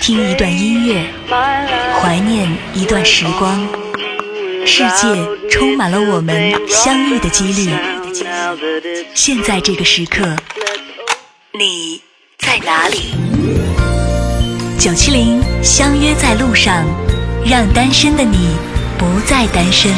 [0.00, 1.04] 听一段音乐
[2.00, 3.66] 怀念一段时光。
[4.64, 5.06] 世界
[5.50, 7.70] 充满了我们相遇的几率。
[9.14, 10.36] 现在这个时刻
[11.58, 12.00] 你
[12.38, 13.14] 在哪里？
[14.78, 16.84] 九七零相约在路上
[17.44, 18.56] 让单身的你
[18.98, 19.92] 不再单身。